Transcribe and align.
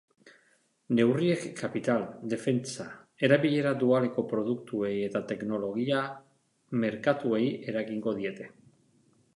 Neurriek 0.99 1.43
kapital, 1.59 2.05
defentsa, 2.31 2.85
erabilera 3.27 3.75
dualeko 3.85 4.25
produktuei 4.33 4.95
eta 5.11 5.23
teknologia 5.33 6.03
merkatuei 6.87 7.45
eragingo 7.75 8.19
diete. 8.23 8.51